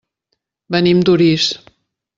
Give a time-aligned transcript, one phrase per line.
[0.77, 1.53] Venim d'Orís.